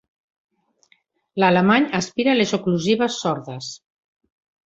[1.43, 3.71] L'alemany aspira les oclusives sordes.